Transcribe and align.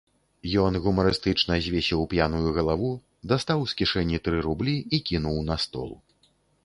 Ён 0.61 0.77
гумарыстычна 0.85 1.57
звесіў 1.65 2.01
п'яную 2.13 2.49
галаву, 2.57 2.89
дастаў 3.33 3.59
з 3.75 3.81
кішэні 3.83 4.17
тры 4.29 4.37
рублі 4.47 4.75
і 4.97 5.05
кінуў 5.11 5.37
на 5.51 5.55
стол. 5.67 5.91